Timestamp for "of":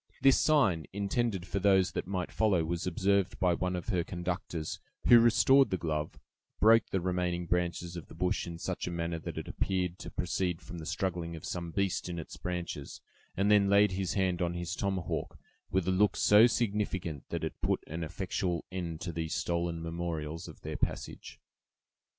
3.75-3.89, 7.95-8.07, 11.35-11.45, 20.47-20.61